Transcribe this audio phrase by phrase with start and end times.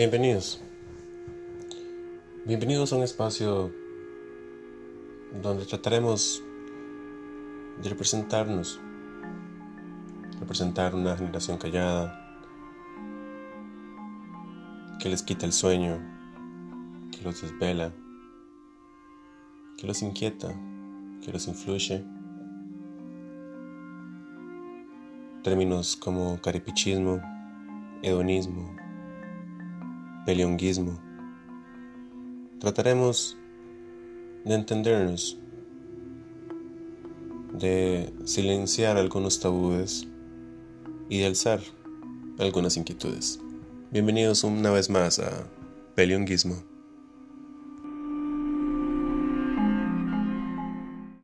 [0.00, 0.58] Bienvenidos.
[2.46, 3.70] Bienvenidos a un espacio
[5.42, 6.42] donde trataremos
[7.82, 8.80] de representarnos,
[10.40, 12.18] representar una generación callada
[15.02, 15.98] que les quita el sueño,
[17.12, 17.92] que los desvela,
[19.76, 20.48] que los inquieta,
[21.22, 22.02] que los influye.
[25.44, 27.20] Términos como caripichismo,
[28.00, 28.79] hedonismo,
[30.24, 30.98] pelionguismo.
[32.58, 33.36] Trataremos
[34.44, 35.38] de entendernos,
[37.52, 40.06] de silenciar algunos tabúes
[41.08, 41.60] y de alzar
[42.38, 43.40] algunas inquietudes.
[43.90, 45.46] Bienvenidos una vez más a
[45.94, 46.69] Pelionguismo.